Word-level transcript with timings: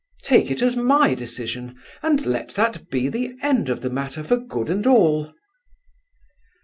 Take 0.23 0.49
it 0.49 0.63
as 0.63 0.75
my 0.75 1.13
decision; 1.13 1.79
and 2.01 2.25
let 2.25 2.55
that 2.55 2.89
be 2.89 3.07
the 3.07 3.35
end 3.43 3.69
of 3.69 3.81
the 3.81 3.89
matter 3.91 4.23
for 4.23 4.37
good 4.37 4.71
and 4.71 4.87
all." 4.87 5.31